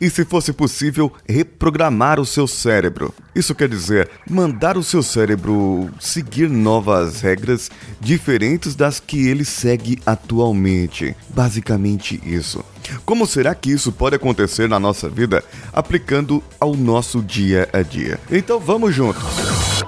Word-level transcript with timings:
e, 0.00 0.08
se 0.08 0.24
fosse 0.24 0.52
possível, 0.52 1.12
reprogramar 1.28 2.18
o 2.18 2.26
seu 2.26 2.46
cérebro. 2.46 3.14
Isso 3.34 3.54
quer 3.54 3.68
dizer 3.68 4.10
mandar 4.28 4.76
o 4.76 4.82
seu 4.82 5.02
cérebro 5.02 5.90
seguir 6.00 6.48
novas 6.48 7.20
regras 7.20 7.70
diferentes 8.00 8.74
das 8.74 8.98
que 8.98 9.28
ele 9.28 9.44
segue 9.44 10.00
atualmente. 10.06 11.14
Basicamente 11.28 12.20
isso. 12.24 12.64
Como 13.04 13.26
será 13.26 13.54
que 13.54 13.70
isso 13.70 13.92
pode 13.92 14.16
acontecer 14.16 14.68
na 14.68 14.80
nossa 14.80 15.08
vida 15.08 15.44
aplicando 15.72 16.42
ao 16.58 16.74
nosso 16.74 17.22
dia 17.22 17.68
a 17.72 17.82
dia? 17.82 18.18
Então 18.30 18.58
vamos 18.58 18.94
juntos. 18.94 19.22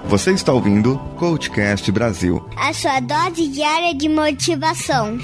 Você 0.04 0.32
está 0.32 0.52
ouvindo 0.52 0.98
Coachcast 1.16 1.90
Brasil. 1.90 2.44
A 2.56 2.72
sua 2.72 3.00
dose 3.00 3.48
diária 3.48 3.94
de 3.94 4.08
motivação. 4.08 5.18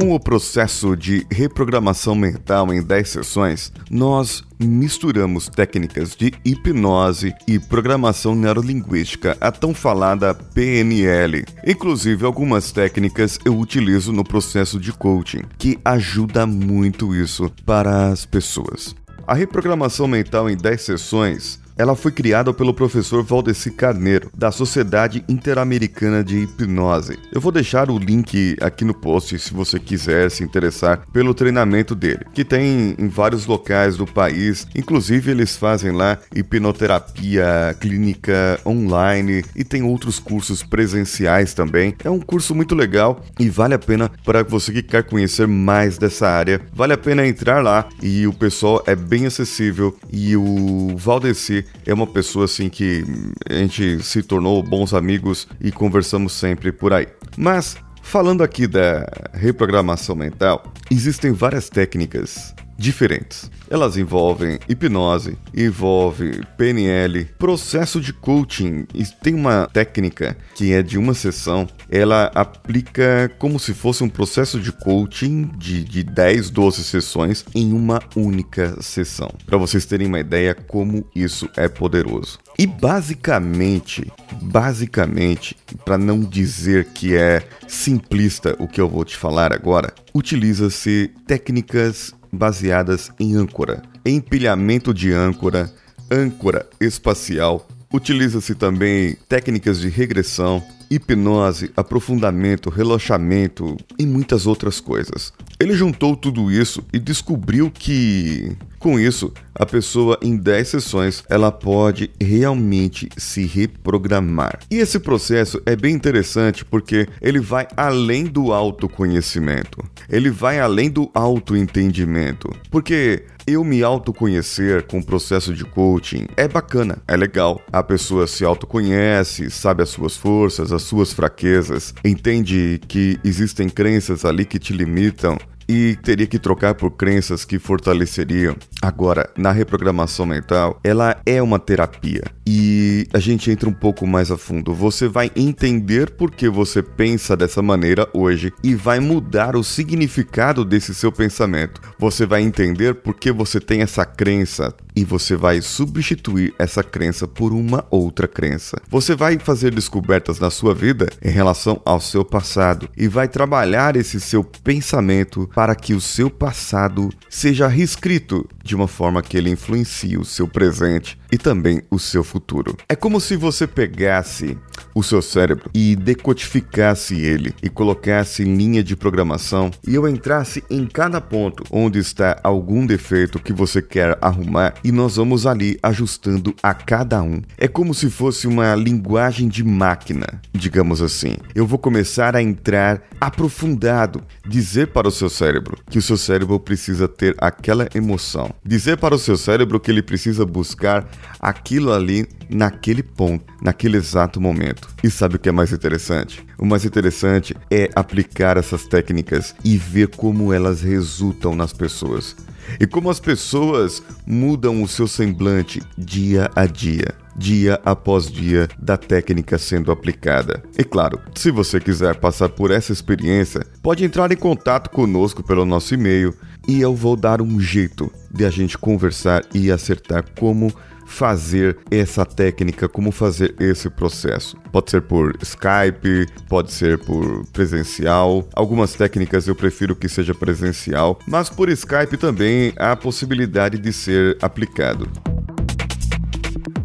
Com 0.00 0.14
o 0.14 0.20
processo 0.20 0.96
de 0.96 1.26
reprogramação 1.28 2.14
mental 2.14 2.72
em 2.72 2.80
10 2.80 3.08
sessões, 3.08 3.72
nós 3.90 4.44
misturamos 4.56 5.48
técnicas 5.48 6.14
de 6.14 6.32
hipnose 6.44 7.34
e 7.48 7.58
programação 7.58 8.32
neurolinguística, 8.36 9.36
a 9.40 9.50
tão 9.50 9.74
falada 9.74 10.32
PNL. 10.32 11.44
Inclusive, 11.66 12.24
algumas 12.24 12.70
técnicas 12.70 13.40
eu 13.44 13.58
utilizo 13.58 14.12
no 14.12 14.22
processo 14.22 14.78
de 14.78 14.92
coaching, 14.92 15.42
que 15.58 15.76
ajuda 15.84 16.46
muito 16.46 17.12
isso 17.12 17.50
para 17.66 18.06
as 18.06 18.24
pessoas. 18.24 18.94
A 19.26 19.34
reprogramação 19.34 20.06
mental 20.06 20.48
em 20.48 20.56
10 20.56 20.80
sessões 20.80 21.60
ela 21.78 21.94
foi 21.94 22.10
criada 22.10 22.52
pelo 22.52 22.74
professor 22.74 23.22
Valdeci 23.22 23.70
Carneiro, 23.70 24.30
da 24.36 24.50
Sociedade 24.50 25.24
Interamericana 25.28 26.24
de 26.24 26.38
Hipnose. 26.38 27.16
Eu 27.32 27.40
vou 27.40 27.52
deixar 27.52 27.88
o 27.88 27.96
link 27.96 28.56
aqui 28.60 28.84
no 28.84 28.92
post 28.92 29.38
se 29.38 29.54
você 29.54 29.78
quiser 29.78 30.28
se 30.28 30.42
interessar 30.42 31.06
pelo 31.12 31.32
treinamento 31.32 31.94
dele, 31.94 32.26
que 32.34 32.44
tem 32.44 32.96
em 32.98 33.06
vários 33.06 33.46
locais 33.46 33.96
do 33.96 34.04
país. 34.04 34.66
Inclusive, 34.74 35.30
eles 35.30 35.56
fazem 35.56 35.92
lá 35.92 36.18
hipnoterapia 36.34 37.76
clínica 37.78 38.58
online 38.66 39.44
e 39.54 39.62
tem 39.62 39.84
outros 39.84 40.18
cursos 40.18 40.64
presenciais 40.64 41.54
também. 41.54 41.94
É 42.02 42.10
um 42.10 42.18
curso 42.18 42.56
muito 42.56 42.74
legal 42.74 43.24
e 43.38 43.48
vale 43.48 43.74
a 43.74 43.78
pena 43.78 44.10
para 44.24 44.42
você 44.42 44.72
que 44.72 44.82
quer 44.82 45.04
conhecer 45.04 45.46
mais 45.46 45.96
dessa 45.96 46.28
área. 46.28 46.60
Vale 46.72 46.94
a 46.94 46.98
pena 46.98 47.24
entrar 47.24 47.62
lá 47.62 47.88
e 48.02 48.26
o 48.26 48.32
pessoal 48.32 48.82
é 48.84 48.96
bem 48.96 49.26
acessível 49.26 49.96
e 50.10 50.36
o 50.36 50.96
Valdeci 50.96 51.67
é 51.86 51.94
uma 51.94 52.06
pessoa 52.06 52.44
assim 52.44 52.68
que 52.68 53.04
a 53.48 53.54
gente 53.54 54.02
se 54.02 54.22
tornou 54.22 54.62
bons 54.62 54.92
amigos 54.92 55.48
e 55.60 55.72
conversamos 55.72 56.32
sempre 56.32 56.70
por 56.70 56.92
aí. 56.92 57.08
Mas 57.36 57.76
falando 58.02 58.42
aqui 58.42 58.66
da 58.66 59.06
reprogramação 59.32 60.14
mental, 60.14 60.72
existem 60.90 61.32
várias 61.32 61.68
técnicas 61.68 62.54
diferentes. 62.78 63.50
Elas 63.68 63.96
envolvem 63.96 64.58
hipnose, 64.68 65.36
envolve 65.54 66.42
PNL, 66.56 67.24
processo 67.36 68.00
de 68.00 68.12
coaching 68.12 68.86
e 68.94 69.04
tem 69.04 69.34
uma 69.34 69.68
técnica 69.72 70.36
que 70.54 70.72
é 70.72 70.82
de 70.82 70.96
uma 70.96 71.12
sessão. 71.12 71.68
Ela 71.90 72.30
aplica 72.34 73.30
como 73.38 73.58
se 73.58 73.74
fosse 73.74 74.04
um 74.04 74.08
processo 74.08 74.60
de 74.60 74.70
coaching 74.70 75.50
de, 75.56 75.82
de 75.82 76.04
10, 76.04 76.50
12 76.50 76.84
sessões 76.84 77.44
em 77.54 77.72
uma 77.72 78.00
única 78.14 78.80
sessão. 78.80 79.30
Para 79.44 79.58
vocês 79.58 79.84
terem 79.84 80.06
uma 80.06 80.20
ideia 80.20 80.54
como 80.54 81.04
isso 81.14 81.48
é 81.56 81.68
poderoso. 81.68 82.38
E 82.58 82.66
basicamente, 82.66 84.10
basicamente, 84.42 85.56
para 85.84 85.98
não 85.98 86.20
dizer 86.20 86.86
que 86.86 87.16
é 87.16 87.42
simplista 87.66 88.56
o 88.58 88.66
que 88.66 88.80
eu 88.80 88.88
vou 88.88 89.04
te 89.04 89.16
falar 89.16 89.52
agora, 89.52 89.92
utiliza-se 90.12 91.10
técnicas 91.26 92.12
baseadas 92.32 93.10
em 93.18 93.36
âncora, 93.36 93.82
empilhamento 94.04 94.92
de 94.92 95.12
âncora, 95.12 95.72
âncora 96.10 96.66
espacial. 96.80 97.66
Utiliza-se 97.92 98.54
também 98.54 99.16
técnicas 99.28 99.80
de 99.80 99.88
regressão, 99.88 100.62
hipnose, 100.90 101.70
aprofundamento, 101.76 102.70
relaxamento 102.70 103.76
e 103.98 104.06
muitas 104.06 104.46
outras 104.46 104.80
coisas. 104.80 105.32
Ele 105.60 105.74
juntou 105.74 106.16
tudo 106.16 106.50
isso 106.50 106.84
e 106.92 106.98
descobriu 106.98 107.70
que, 107.70 108.56
com 108.78 108.98
isso, 108.98 109.32
a 109.54 109.66
pessoa 109.66 110.18
em 110.22 110.36
10 110.36 110.68
sessões 110.68 111.24
ela 111.28 111.50
pode 111.50 112.10
realmente 112.20 113.08
se 113.16 113.44
reprogramar. 113.44 114.60
E 114.70 114.76
esse 114.76 115.00
processo 115.00 115.60
é 115.66 115.74
bem 115.74 115.94
interessante 115.94 116.64
porque 116.64 117.08
ele 117.20 117.40
vai 117.40 117.66
além 117.76 118.24
do 118.24 118.52
autoconhecimento. 118.52 119.84
Ele 120.08 120.30
vai 120.30 120.60
além 120.60 120.90
do 120.90 121.10
autoentendimento. 121.12 122.48
Porque 122.70 123.24
eu 123.46 123.64
me 123.64 123.82
autoconhecer 123.82 124.86
com 124.86 124.98
o 124.98 125.04
processo 125.04 125.54
de 125.54 125.64
coaching 125.64 126.26
é 126.36 126.46
bacana, 126.46 126.98
é 127.08 127.16
legal. 127.16 127.60
A 127.72 127.82
pessoa 127.82 128.26
se 128.26 128.44
autoconhece, 128.44 129.50
sabe 129.50 129.82
as 129.82 129.88
suas 129.88 130.16
forças, 130.16 130.70
as 130.70 130.82
suas 130.82 131.12
fraquezas, 131.12 131.94
entende 132.04 132.78
que 132.86 133.18
existem 133.24 133.68
crenças 133.68 134.24
ali 134.24 134.44
que 134.44 134.58
te 134.58 134.72
limitam 134.72 135.38
e 135.68 135.96
teria 135.96 136.26
que 136.26 136.38
trocar 136.38 136.74
por 136.74 136.92
crenças 136.92 137.44
que 137.44 137.58
fortaleceriam. 137.58 138.56
Agora, 138.80 139.28
na 139.36 139.52
reprogramação 139.52 140.24
mental, 140.24 140.80
ela 140.82 141.20
é 141.26 141.42
uma 141.42 141.58
terapia 141.58 142.24
e 142.50 143.06
a 143.12 143.18
gente 143.18 143.50
entra 143.50 143.68
um 143.68 143.74
pouco 143.74 144.06
mais 144.06 144.30
a 144.30 144.38
fundo. 144.38 144.72
Você 144.72 145.06
vai 145.06 145.30
entender 145.36 146.08
por 146.12 146.30
que 146.30 146.48
você 146.48 146.82
pensa 146.82 147.36
dessa 147.36 147.60
maneira 147.60 148.08
hoje 148.14 148.54
e 148.64 148.74
vai 148.74 149.00
mudar 149.00 149.54
o 149.54 149.62
significado 149.62 150.64
desse 150.64 150.94
seu 150.94 151.12
pensamento. 151.12 151.78
Você 151.98 152.24
vai 152.24 152.40
entender 152.40 152.94
por 152.94 153.16
que 153.16 153.30
você 153.30 153.60
tem 153.60 153.82
essa 153.82 154.06
crença 154.06 154.74
e 154.96 155.04
você 155.04 155.36
vai 155.36 155.60
substituir 155.60 156.54
essa 156.58 156.82
crença 156.82 157.28
por 157.28 157.52
uma 157.52 157.84
outra 157.90 158.26
crença. 158.26 158.80
Você 158.88 159.14
vai 159.14 159.38
fazer 159.38 159.72
descobertas 159.72 160.40
na 160.40 160.50
sua 160.50 160.74
vida 160.74 161.06
em 161.22 161.30
relação 161.30 161.82
ao 161.84 162.00
seu 162.00 162.24
passado 162.24 162.88
e 162.96 163.06
vai 163.06 163.28
trabalhar 163.28 163.94
esse 163.94 164.18
seu 164.18 164.42
pensamento 164.42 165.48
para 165.54 165.74
que 165.74 165.92
o 165.92 166.00
seu 166.00 166.30
passado 166.30 167.10
seja 167.28 167.68
reescrito 167.68 168.48
de 168.64 168.74
uma 168.74 168.88
forma 168.88 169.22
que 169.22 169.36
ele 169.36 169.50
influencie 169.50 170.16
o 170.16 170.24
seu 170.24 170.48
presente 170.48 171.18
e 171.30 171.38
também 171.38 171.82
o 171.90 171.98
seu 171.98 172.24
futuro. 172.24 172.76
É 172.88 172.94
como 172.94 173.20
se 173.20 173.36
você 173.36 173.66
pegasse 173.66 174.56
o 174.94 175.02
seu 175.02 175.22
cérebro 175.22 175.70
e 175.74 175.94
decodificasse 175.94 177.14
ele 177.14 177.54
e 177.62 177.68
colocasse 177.68 178.42
em 178.42 178.56
linha 178.56 178.82
de 178.82 178.96
programação 178.96 179.70
e 179.86 179.94
eu 179.94 180.08
entrasse 180.08 180.64
em 180.70 180.86
cada 180.86 181.20
ponto 181.20 181.64
onde 181.70 181.98
está 181.98 182.38
algum 182.42 182.86
defeito 182.86 183.38
que 183.38 183.52
você 183.52 183.80
quer 183.80 184.18
arrumar 184.20 184.74
e 184.82 184.90
nós 184.90 185.16
vamos 185.16 185.46
ali 185.46 185.78
ajustando 185.82 186.54
a 186.62 186.74
cada 186.74 187.22
um. 187.22 187.42
É 187.56 187.68
como 187.68 187.94
se 187.94 188.10
fosse 188.10 188.46
uma 188.46 188.74
linguagem 188.74 189.48
de 189.48 189.62
máquina, 189.62 190.40
digamos 190.52 191.02
assim. 191.02 191.36
Eu 191.54 191.66
vou 191.66 191.78
começar 191.78 192.34
a 192.34 192.42
entrar 192.42 193.02
aprofundado, 193.20 194.22
dizer 194.46 194.88
para 194.88 195.08
o 195.08 195.12
seu 195.12 195.28
cérebro 195.28 195.78
que 195.90 195.98
o 195.98 196.02
seu 196.02 196.16
cérebro 196.16 196.58
precisa 196.58 197.08
ter 197.08 197.34
aquela 197.38 197.88
emoção, 197.94 198.52
dizer 198.64 198.96
para 198.96 199.14
o 199.14 199.18
seu 199.18 199.36
cérebro 199.36 199.80
que 199.80 199.90
ele 199.90 200.02
precisa 200.02 200.44
buscar 200.44 201.08
aquilo 201.40 201.92
ali 201.92 202.26
naquele 202.50 203.02
ponto, 203.02 203.44
naquele 203.62 203.96
exato 203.96 204.40
momento. 204.40 204.88
E 205.02 205.10
sabe 205.10 205.36
o 205.36 205.38
que 205.38 205.48
é 205.48 205.52
mais 205.52 205.72
interessante? 205.72 206.44
O 206.58 206.66
mais 206.66 206.84
interessante 206.84 207.54
é 207.70 207.88
aplicar 207.94 208.56
essas 208.56 208.86
técnicas 208.86 209.54
e 209.64 209.76
ver 209.76 210.08
como 210.08 210.52
elas 210.52 210.82
resultam 210.82 211.54
nas 211.54 211.72
pessoas. 211.72 212.36
E 212.78 212.86
como 212.86 213.08
as 213.10 213.20
pessoas 213.20 214.02
mudam 214.26 214.82
o 214.82 214.88
seu 214.88 215.08
semblante 215.08 215.80
dia 215.96 216.50
a 216.54 216.66
dia 216.66 217.14
dia 217.38 217.80
após 217.84 218.28
dia 218.28 218.68
da 218.78 218.96
técnica 218.96 219.56
sendo 219.56 219.92
aplicada. 219.92 220.62
E 220.76 220.82
claro, 220.82 221.20
se 221.34 221.50
você 221.52 221.78
quiser 221.78 222.16
passar 222.16 222.48
por 222.48 222.72
essa 222.72 222.92
experiência, 222.92 223.64
pode 223.80 224.04
entrar 224.04 224.32
em 224.32 224.36
contato 224.36 224.90
conosco 224.90 225.42
pelo 225.42 225.64
nosso 225.64 225.94
e-mail 225.94 226.34
e 226.66 226.80
eu 226.80 226.94
vou 226.94 227.16
dar 227.16 227.40
um 227.40 227.60
jeito 227.60 228.10
de 228.30 228.44
a 228.44 228.50
gente 228.50 228.76
conversar 228.76 229.44
e 229.54 229.70
acertar 229.70 230.24
como 230.38 230.72
fazer 231.08 231.78
essa 231.90 232.24
técnica, 232.24 232.88
como 232.88 233.10
fazer 233.10 233.54
esse 233.58 233.88
processo. 233.88 234.56
Pode 234.70 234.90
ser 234.90 235.02
por 235.02 235.36
Skype, 235.42 236.26
pode 236.48 236.70
ser 236.70 236.98
por 236.98 237.44
presencial. 237.46 238.46
Algumas 238.54 238.94
técnicas 238.94 239.48
eu 239.48 239.54
prefiro 239.54 239.96
que 239.96 240.08
seja 240.08 240.34
presencial, 240.34 241.18
mas 241.26 241.48
por 241.48 241.68
Skype 241.70 242.16
também 242.18 242.72
há 242.76 242.92
a 242.92 242.96
possibilidade 242.96 243.78
de 243.78 243.92
ser 243.92 244.36
aplicado. 244.40 245.10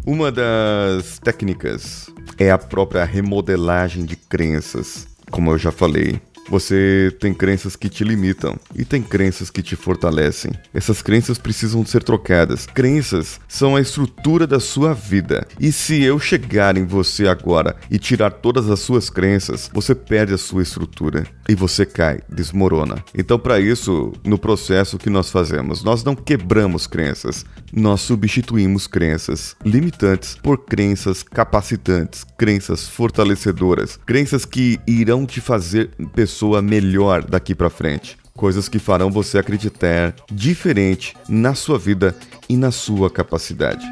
Uma 0.06 0.32
das 0.32 1.18
técnicas 1.18 2.10
é 2.38 2.50
a 2.50 2.58
própria 2.58 3.04
remodelagem 3.04 4.04
de 4.04 4.16
crenças, 4.16 5.06
como 5.30 5.50
eu 5.50 5.58
já 5.58 5.70
falei. 5.70 6.20
Você 6.48 7.14
tem 7.20 7.32
crenças 7.32 7.74
que 7.76 7.88
te 7.88 8.04
limitam 8.04 8.56
e 8.74 8.84
tem 8.84 9.02
crenças 9.02 9.50
que 9.50 9.62
te 9.62 9.76
fortalecem. 9.76 10.52
Essas 10.72 11.02
crenças 11.02 11.38
precisam 11.38 11.84
ser 11.84 12.02
trocadas. 12.02 12.66
Crenças 12.66 13.40
são 13.48 13.76
a 13.76 13.80
estrutura 13.80 14.46
da 14.46 14.60
sua 14.60 14.92
vida. 14.92 15.46
E 15.58 15.72
se 15.72 16.02
eu 16.02 16.18
chegar 16.18 16.76
em 16.76 16.84
você 16.84 17.26
agora 17.26 17.76
e 17.90 17.98
tirar 17.98 18.30
todas 18.30 18.68
as 18.70 18.80
suas 18.80 19.08
crenças, 19.08 19.70
você 19.72 19.94
perde 19.94 20.34
a 20.34 20.38
sua 20.38 20.62
estrutura 20.62 21.26
e 21.48 21.54
você 21.54 21.86
cai, 21.86 22.20
desmorona. 22.28 23.02
Então, 23.16 23.38
para 23.38 23.60
isso, 23.60 24.12
no 24.24 24.38
processo 24.38 24.98
que 24.98 25.10
nós 25.10 25.30
fazemos, 25.30 25.82
nós 25.82 26.04
não 26.04 26.14
quebramos 26.14 26.86
crenças, 26.86 27.44
nós 27.72 28.00
substituímos 28.00 28.86
crenças 28.86 29.56
limitantes 29.64 30.36
por 30.42 30.64
crenças 30.64 31.22
capacitantes, 31.22 32.24
crenças 32.36 32.88
fortalecedoras, 32.88 33.98
crenças 34.06 34.44
que 34.44 34.78
irão 34.86 35.26
te 35.26 35.40
fazer 35.40 35.90
pessoa 36.34 36.60
melhor 36.60 37.24
daqui 37.24 37.54
para 37.54 37.70
frente. 37.70 38.18
Coisas 38.36 38.68
que 38.68 38.80
farão 38.80 39.08
você 39.08 39.38
acreditar 39.38 40.12
diferente 40.32 41.14
na 41.28 41.54
sua 41.54 41.78
vida 41.78 42.12
e 42.48 42.56
na 42.56 42.72
sua 42.72 43.08
capacidade. 43.08 43.86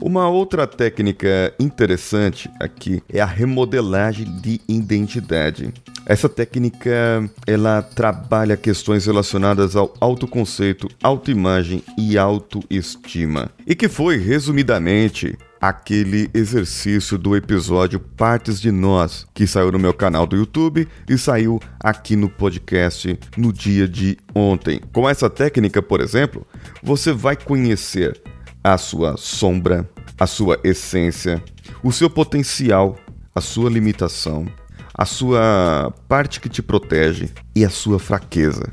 Uma 0.00 0.30
outra 0.30 0.66
técnica 0.66 1.54
interessante 1.60 2.50
aqui 2.58 3.02
é 3.06 3.20
a 3.20 3.26
remodelagem 3.26 4.24
de 4.40 4.62
identidade. 4.66 5.72
Essa 6.06 6.28
técnica 6.28 7.30
ela 7.46 7.82
trabalha 7.82 8.56
questões 8.56 9.04
relacionadas 9.04 9.76
ao 9.76 9.92
autoconceito, 10.00 10.88
autoimagem 11.02 11.84
e 11.98 12.16
autoestima. 12.16 13.50
E 13.66 13.74
que 13.74 13.88
foi 13.88 14.16
resumidamente 14.16 15.36
aquele 15.62 16.28
exercício 16.34 17.16
do 17.16 17.36
episódio 17.36 18.00
Partes 18.00 18.60
de 18.60 18.72
Nós, 18.72 19.28
que 19.32 19.46
saiu 19.46 19.70
no 19.70 19.78
meu 19.78 19.94
canal 19.94 20.26
do 20.26 20.34
YouTube 20.34 20.88
e 21.08 21.16
saiu 21.16 21.60
aqui 21.78 22.16
no 22.16 22.28
podcast 22.28 23.16
no 23.36 23.52
dia 23.52 23.86
de 23.86 24.18
ontem. 24.34 24.80
Com 24.92 25.08
essa 25.08 25.30
técnica, 25.30 25.80
por 25.80 26.00
exemplo, 26.00 26.44
você 26.82 27.12
vai 27.12 27.36
conhecer 27.36 28.20
a 28.64 28.76
sua 28.76 29.16
sombra, 29.16 29.88
a 30.18 30.26
sua 30.26 30.58
essência, 30.64 31.40
o 31.80 31.92
seu 31.92 32.10
potencial, 32.10 32.98
a 33.32 33.40
sua 33.40 33.70
limitação, 33.70 34.48
a 34.92 35.04
sua 35.04 35.94
parte 36.08 36.40
que 36.40 36.48
te 36.48 36.60
protege 36.60 37.30
e 37.54 37.64
a 37.64 37.70
sua 37.70 38.00
fraqueza. 38.00 38.68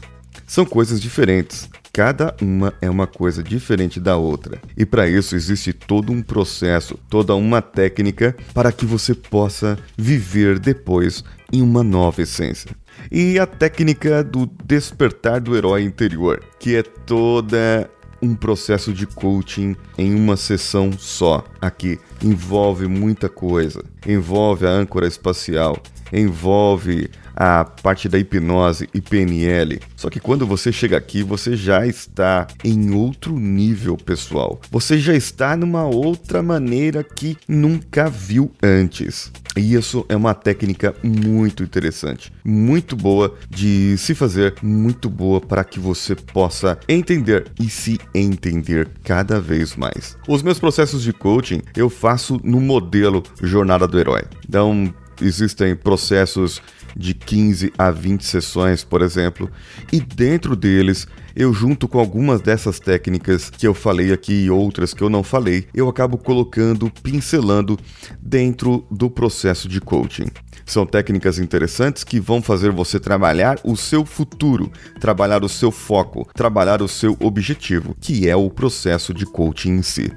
São 0.48 0.66
coisas 0.66 1.00
diferentes. 1.00 1.70
Cada 1.92 2.36
uma 2.42 2.74
é 2.82 2.90
uma 2.90 3.08
coisa 3.08 3.42
diferente 3.42 4.00
da 4.00 4.16
outra. 4.16 4.62
E 4.78 4.86
para 4.86 5.10
isso 5.10 5.36
existe 5.36 5.74
todo 5.74 6.12
um 6.12 6.22
processo, 6.22 6.98
toda 7.10 7.36
uma 7.36 7.62
técnica 7.62 8.36
para 8.54 8.72
que 8.72 8.86
você 8.86 9.14
possa 9.14 9.78
viver 9.98 10.60
depois 10.60 11.24
em 11.52 11.62
uma 11.62 11.84
nova 11.84 12.22
essência. 12.22 12.72
E 13.12 13.40
a 13.40 13.46
técnica 13.46 14.24
do 14.24 14.50
despertar 14.64 15.40
do 15.40 15.56
herói 15.56 15.84
interior, 15.84 16.44
que 16.60 16.76
é 16.76 16.84
toda 16.84 17.90
um 18.22 18.36
processo 18.36 18.94
de 18.94 19.08
coaching 19.08 19.76
em 19.98 20.14
uma 20.14 20.36
sessão 20.36 20.92
só. 20.92 21.44
Aqui 21.62 22.00
envolve 22.24 22.88
muita 22.88 23.28
coisa, 23.28 23.84
envolve 24.06 24.66
a 24.66 24.70
âncora 24.70 25.08
espacial, 25.08 25.78
envolve 26.12 27.10
a 27.40 27.64
parte 27.64 28.10
da 28.10 28.20
hipnose 28.20 28.90
e 28.94 29.00
PNL. 29.00 29.80
Só 29.96 30.10
que 30.10 30.20
quando 30.20 30.46
você 30.46 30.74
chega 30.74 30.98
aqui, 30.98 31.24
você 31.24 31.56
já 31.56 31.88
está 31.88 32.46
em 32.64 32.92
outro 32.94 33.40
nível, 33.40 33.96
pessoal. 33.96 34.60
Você 34.70 35.00
já 35.00 35.14
está 35.14 35.56
numa 35.56 35.86
outra 35.86 36.44
maneira 36.44 37.02
que 37.02 37.38
nunca 37.48 38.10
viu 38.10 38.52
antes. 38.62 39.32
E 39.58 39.74
isso 39.74 40.06
é 40.08 40.16
uma 40.16 40.34
técnica 40.34 40.96
muito 41.04 41.64
interessante, 41.64 42.32
muito 42.46 42.96
boa 42.96 43.36
de 43.50 43.98
se 43.98 44.14
fazer, 44.14 44.54
muito 44.62 45.10
boa 45.10 45.42
para 45.42 45.64
que 45.64 45.80
você 45.80 46.16
possa 46.16 46.78
entender 46.88 47.46
e 47.60 47.70
se 47.70 48.00
entender 48.14 48.88
cada 49.04 49.40
vez 49.42 49.76
mais. 49.76 50.16
Os 50.28 50.44
meus 50.44 50.60
processos 50.60 51.02
de 51.02 51.12
coaching 51.50 51.62
eu 51.76 51.90
faço 51.90 52.40
no 52.44 52.62
modelo 52.62 53.24
Jornada 53.42 53.88
do 53.88 54.00
Herói. 54.00 54.24
Então, 54.48 54.94
existem 55.22 55.76
processos 55.76 56.62
de 56.96 57.14
15 57.14 57.74
a 57.78 57.92
20 57.92 58.26
sessões, 58.26 58.84
por 58.84 59.02
exemplo, 59.02 59.50
e 59.92 60.00
dentro 60.00 60.56
deles 60.56 61.08
eu 61.36 61.54
junto 61.54 61.88
com 61.88 62.00
algumas 62.00 62.42
dessas 62.42 62.80
técnicas 62.80 63.50
que 63.50 63.66
eu 63.66 63.74
falei 63.74 64.12
aqui 64.12 64.46
e 64.46 64.50
outras 64.50 64.94
que 64.94 65.02
eu 65.02 65.10
não 65.10 65.24
falei, 65.24 65.68
eu 65.74 65.88
acabo 65.88 66.18
colocando, 66.18 66.92
pincelando 67.04 67.78
dentro 68.20 68.86
do 68.92 69.10
processo 69.10 69.70
de 69.70 69.80
coaching. 69.80 70.28
São 70.66 70.86
técnicas 70.86 71.40
interessantes 71.40 72.04
que 72.04 72.20
vão 72.20 72.42
fazer 72.42 72.72
você 72.72 73.00
trabalhar 73.00 73.60
o 73.64 73.78
seu 73.78 74.06
futuro, 74.06 74.72
trabalhar 75.00 75.44
o 75.44 75.50
seu 75.50 75.72
foco, 75.72 76.28
trabalhar 76.34 76.82
o 76.82 76.88
seu 76.88 77.16
objetivo, 77.20 77.96
que 78.02 78.28
é 78.28 78.36
o 78.36 78.50
processo 78.50 79.14
de 79.14 79.26
coaching 79.26 79.78
em 79.78 79.82
si. 79.82 80.12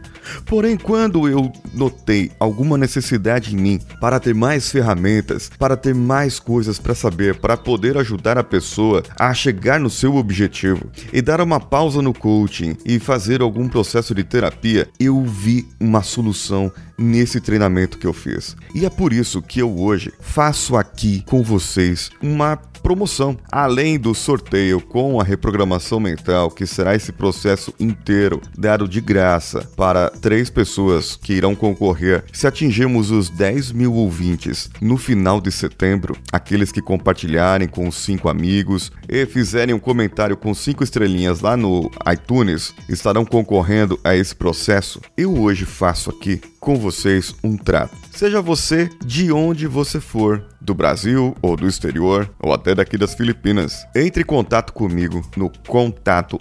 Porém, 0.46 0.76
quando 0.76 1.28
eu 1.28 1.52
notei 1.74 2.30
alguma 2.38 2.76
necessidade 2.78 3.54
em 3.54 3.58
mim 3.58 3.80
para 4.00 4.20
ter 4.20 4.34
mais 4.34 4.70
ferramentas, 4.70 5.50
para 5.58 5.76
ter 5.76 5.94
mais 5.94 6.38
coisas 6.38 6.78
para 6.78 6.94
saber, 6.94 7.36
para 7.36 7.56
poder 7.56 7.96
ajudar 7.96 8.38
a 8.38 8.44
pessoa 8.44 9.02
a 9.18 9.32
chegar 9.34 9.80
no 9.80 9.90
seu 9.90 10.16
objetivo 10.16 10.90
e 11.12 11.22
dar 11.22 11.40
uma 11.40 11.60
pausa 11.60 12.02
no 12.02 12.14
coaching 12.14 12.76
e 12.84 12.98
fazer 12.98 13.40
algum 13.40 13.68
processo 13.68 14.14
de 14.14 14.24
terapia, 14.24 14.88
eu 14.98 15.22
vi 15.24 15.66
uma 15.80 16.02
solução 16.02 16.72
nesse 16.98 17.40
treinamento 17.40 17.98
que 17.98 18.06
eu 18.06 18.12
fiz. 18.12 18.56
E 18.74 18.86
é 18.86 18.90
por 18.90 19.12
isso 19.12 19.42
que 19.42 19.60
eu 19.60 19.78
hoje 19.78 20.12
faço 20.20 20.76
aqui 20.76 21.22
com 21.26 21.42
vocês 21.42 22.10
uma 22.22 22.56
promoção. 22.82 23.36
Além 23.50 23.98
do 23.98 24.14
sorteio 24.14 24.80
com 24.80 25.20
a 25.20 25.24
reprogramação 25.24 26.00
mental, 26.00 26.50
que 26.50 26.66
será 26.66 26.94
esse 26.94 27.12
processo 27.12 27.72
inteiro 27.78 28.40
dado 28.58 28.88
de 28.88 29.00
graça 29.00 29.68
para 29.76 30.10
três 30.10 30.50
pessoas 30.50 31.16
que 31.16 31.32
irão 31.32 31.54
concorrer 31.54 32.24
se 32.32 32.46
atingirmos 32.46 33.10
os 33.10 33.30
10 33.30 33.72
mil 33.72 33.94
ouvintes 33.94 34.70
no 34.80 34.96
final 34.96 35.40
de 35.40 35.50
setembro, 35.50 36.16
aqueles 36.32 36.72
que 36.72 36.82
compartilharem 36.82 37.68
com 37.68 37.88
os 37.88 37.96
cinco 37.96 38.28
amigos 38.28 38.90
e 39.08 39.24
fizerem 39.26 39.74
um 39.74 39.78
comentário 39.78 40.36
com 40.36 40.54
cinco 40.54 40.82
estrelinhas 40.82 41.40
lá 41.40 41.56
no 41.56 41.90
iTunes, 42.12 42.74
estarão 42.88 43.24
concorrendo 43.24 43.98
a 44.02 44.14
esse 44.14 44.34
processo. 44.34 45.00
Eu 45.16 45.38
hoje 45.38 45.64
faço 45.64 46.10
aqui 46.10 46.40
com 46.58 46.76
vocês 46.76 47.34
um 47.42 47.56
trato. 47.56 47.96
Seja 48.12 48.40
você 48.40 48.88
de 49.04 49.32
onde 49.32 49.66
você 49.66 50.00
for, 50.00 50.44
do 50.62 50.74
Brasil 50.74 51.34
ou 51.42 51.56
do 51.56 51.66
exterior, 51.66 52.30
ou 52.40 52.52
até 52.52 52.74
daqui 52.74 52.96
das 52.96 53.14
Filipinas, 53.14 53.86
entre 53.94 54.22
em 54.22 54.26
contato 54.26 54.72
comigo 54.72 55.22
no 55.36 55.50
contato 55.66 56.38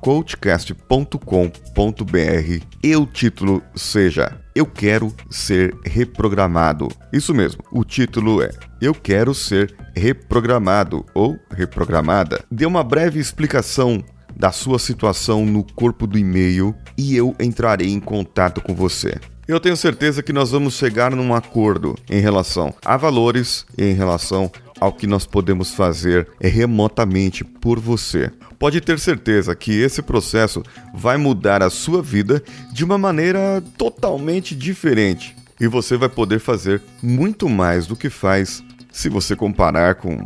coachcast.com.br 0.00 2.66
e 2.82 2.96
o 2.96 3.06
título 3.06 3.62
seja 3.74 4.38
Eu 4.54 4.66
quero 4.66 5.14
ser 5.30 5.74
reprogramado. 5.84 6.88
Isso 7.12 7.32
mesmo, 7.32 7.62
o 7.70 7.84
título 7.84 8.42
é 8.42 8.50
Eu 8.80 8.94
quero 8.94 9.34
ser 9.34 9.74
reprogramado 9.94 11.06
ou 11.14 11.38
reprogramada. 11.50 12.44
Dê 12.50 12.66
uma 12.66 12.82
breve 12.82 13.20
explicação 13.20 14.02
da 14.34 14.50
sua 14.50 14.78
situação 14.78 15.46
no 15.46 15.62
corpo 15.62 16.06
do 16.06 16.18
e-mail 16.18 16.74
e 16.96 17.14
eu 17.14 17.36
entrarei 17.38 17.90
em 17.90 18.00
contato 18.00 18.60
com 18.60 18.74
você. 18.74 19.20
Eu 19.46 19.58
tenho 19.58 19.76
certeza 19.76 20.22
que 20.22 20.32
nós 20.32 20.52
vamos 20.52 20.74
chegar 20.74 21.10
num 21.10 21.34
acordo 21.34 21.96
em 22.08 22.20
relação 22.20 22.72
a 22.84 22.96
valores 22.96 23.66
e 23.76 23.84
em 23.84 23.92
relação 23.92 24.50
ao 24.80 24.92
que 24.92 25.04
nós 25.04 25.26
podemos 25.26 25.74
fazer 25.74 26.28
remotamente 26.40 27.42
por 27.42 27.80
você. 27.80 28.30
Pode 28.56 28.80
ter 28.80 29.00
certeza 29.00 29.54
que 29.56 29.72
esse 29.72 30.00
processo 30.00 30.62
vai 30.94 31.16
mudar 31.16 31.60
a 31.60 31.70
sua 31.70 32.00
vida 32.00 32.40
de 32.72 32.84
uma 32.84 32.96
maneira 32.96 33.62
totalmente 33.76 34.54
diferente 34.54 35.34
e 35.60 35.66
você 35.66 35.96
vai 35.96 36.08
poder 36.08 36.38
fazer 36.38 36.80
muito 37.02 37.48
mais 37.48 37.84
do 37.84 37.96
que 37.96 38.08
faz 38.08 38.62
se 38.92 39.08
você 39.08 39.34
comparar 39.34 39.96
com 39.96 40.18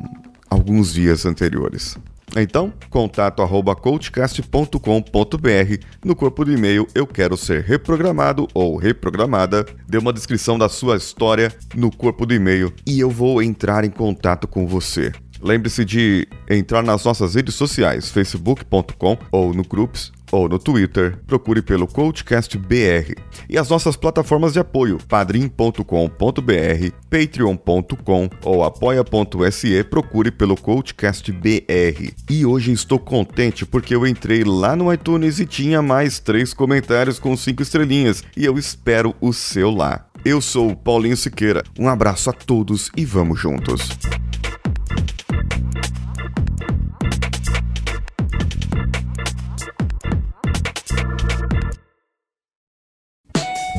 alguns 0.51 0.93
dias 0.93 1.25
anteriores. 1.25 1.97
Então, 2.35 2.73
contato 2.91 3.43
arroba 3.43 3.75
coachcast.com.br 3.75 4.79
no 6.05 6.17
corpo 6.17 6.45
do 6.45 6.53
e-mail 6.53 6.87
eu 6.95 7.07
quero 7.07 7.37
ser 7.37 7.63
reprogramado 7.63 8.49
ou 8.53 8.77
reprogramada. 8.77 9.65
Dê 9.89 9.99
uma 9.99 10.13
descrição 10.13 10.59
da 10.59 10.69
sua 10.69 10.97
história 10.97 11.53
no 11.75 11.91
corpo 11.91 12.27
do 12.27 12.35
e-mail 12.35 12.73
e 12.87 12.99
eu 12.99 13.11
vou 13.11 13.43
entrar 13.43 13.85
em 13.85 13.91
contato 13.91 14.49
com 14.49 14.67
você. 14.67 15.13
Lembre-se 15.41 15.85
de 15.85 16.27
entrar 16.49 16.83
nas 16.83 17.05
nossas 17.05 17.35
redes 17.35 17.55
sociais, 17.55 18.11
facebook.com 18.11 19.19
ou 19.31 19.55
no 19.55 19.63
Groups 19.63 20.11
ou 20.31 20.49
no 20.49 20.59
Twitter, 20.59 21.19
procure 21.27 21.63
pelo 21.63 21.87
Coachcast 21.87 22.57
BR. 22.59 23.15
E 23.49 23.59
as 23.59 23.69
nossas 23.69 23.97
plataformas 23.97 24.53
de 24.53 24.59
apoio, 24.59 24.99
padrim.com.br, 25.09 25.83
patreon.com 27.11 28.31
ou 28.45 28.65
apoia.se, 28.65 29.85
procure 29.85 30.31
pelo 30.31 30.57
Coachcast 30.57 31.31
BR. 31.33 32.13
E 32.31 32.45
hoje 32.45 32.73
estou 32.73 32.99
contente 32.99 33.65
porque 33.65 33.95
eu 33.95 34.07
entrei 34.07 34.45
lá 34.45 34.75
no 34.77 34.93
iTunes 34.93 35.39
e 35.39 35.47
tinha 35.47 35.81
mais 35.81 36.19
três 36.19 36.53
comentários 36.53 37.19
com 37.19 37.37
cinco 37.37 37.63
estrelinhas, 37.63 38.23
e 38.37 38.45
eu 38.45 38.59
espero 38.59 39.15
o 39.21 39.33
seu 39.33 39.71
lá. 39.71 40.07
Eu 40.25 40.41
sou 40.41 40.71
o 40.71 40.77
Paulinho 40.77 41.17
Siqueira. 41.17 41.63
Um 41.79 41.89
abraço 41.89 42.31
a 42.31 42.33
todos 42.33 42.91
e 42.97 43.05
vamos 43.05 43.39
juntos. 43.39 43.89